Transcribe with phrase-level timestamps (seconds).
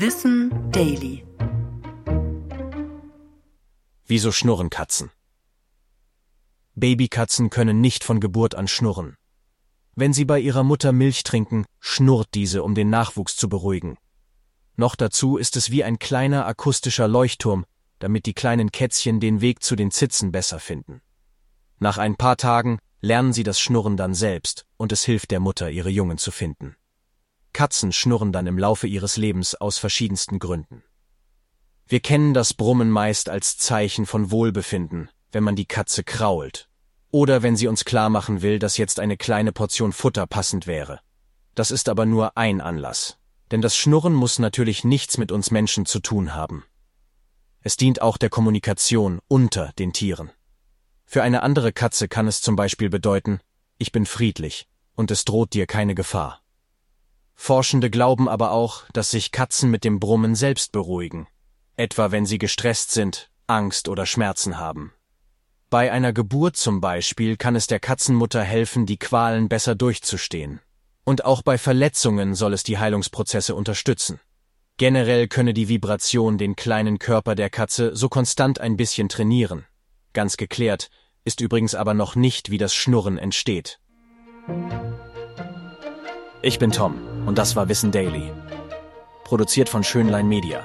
[0.00, 1.26] Wissen Daily.
[4.06, 5.10] Wieso schnurren Katzen?
[6.76, 9.16] Babykatzen können nicht von Geburt an schnurren.
[9.96, 13.98] Wenn sie bei ihrer Mutter Milch trinken, schnurrt diese, um den Nachwuchs zu beruhigen.
[14.76, 17.66] Noch dazu ist es wie ein kleiner akustischer Leuchtturm,
[17.98, 21.00] damit die kleinen Kätzchen den Weg zu den Zitzen besser finden.
[21.80, 25.72] Nach ein paar Tagen lernen sie das Schnurren dann selbst, und es hilft der Mutter,
[25.72, 26.76] ihre Jungen zu finden.
[27.58, 30.84] Katzen schnurren dann im Laufe ihres Lebens aus verschiedensten Gründen.
[31.88, 36.68] Wir kennen das Brummen meist als Zeichen von Wohlbefinden, wenn man die Katze krault.
[37.10, 41.00] Oder wenn sie uns klar machen will, dass jetzt eine kleine Portion Futter passend wäre.
[41.56, 43.18] Das ist aber nur ein Anlass.
[43.50, 46.64] Denn das Schnurren muss natürlich nichts mit uns Menschen zu tun haben.
[47.64, 50.30] Es dient auch der Kommunikation unter den Tieren.
[51.06, 53.40] Für eine andere Katze kann es zum Beispiel bedeuten,
[53.78, 56.40] ich bin friedlich und es droht dir keine Gefahr.
[57.40, 61.28] Forschende glauben aber auch, dass sich Katzen mit dem Brummen selbst beruhigen,
[61.76, 64.92] etwa wenn sie gestresst sind, Angst oder Schmerzen haben.
[65.70, 70.60] Bei einer Geburt zum Beispiel kann es der Katzenmutter helfen, die Qualen besser durchzustehen.
[71.04, 74.20] Und auch bei Verletzungen soll es die Heilungsprozesse unterstützen.
[74.76, 79.64] Generell könne die Vibration den kleinen Körper der Katze so konstant ein bisschen trainieren.
[80.12, 80.90] Ganz geklärt
[81.24, 83.78] ist übrigens aber noch nicht, wie das Schnurren entsteht.
[86.40, 86.94] Ich bin Tom
[87.26, 88.30] und das war Wissen Daily.
[89.24, 90.64] Produziert von Schönlein Media.